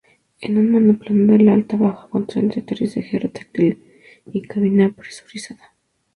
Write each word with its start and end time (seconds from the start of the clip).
Es 0.39 0.49
un 0.49 0.71
monoplano 0.71 1.37
de 1.37 1.51
ala 1.51 1.63
baja 1.77 2.09
con 2.09 2.25
tren 2.25 2.47
de 2.49 2.61
aterrizaje 2.61 3.19
retráctil 3.19 3.83
y 4.33 4.41
cabina 4.41 4.91
presurizada. 4.91 5.75